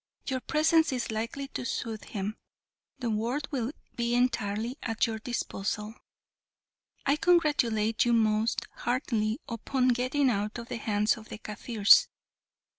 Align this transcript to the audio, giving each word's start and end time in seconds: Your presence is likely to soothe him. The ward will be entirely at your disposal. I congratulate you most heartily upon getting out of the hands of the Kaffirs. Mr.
Your 0.25 0.39
presence 0.39 0.91
is 0.91 1.11
likely 1.11 1.47
to 1.49 1.63
soothe 1.63 2.05
him. 2.05 2.35
The 2.97 3.11
ward 3.11 3.47
will 3.51 3.71
be 3.95 4.15
entirely 4.15 4.79
at 4.81 5.05
your 5.05 5.19
disposal. 5.19 5.93
I 7.05 7.15
congratulate 7.17 8.03
you 8.05 8.11
most 8.13 8.65
heartily 8.77 9.39
upon 9.47 9.89
getting 9.89 10.31
out 10.31 10.57
of 10.57 10.69
the 10.69 10.77
hands 10.77 11.17
of 11.17 11.29
the 11.29 11.37
Kaffirs. 11.37 12.07
Mr. 12.07 12.07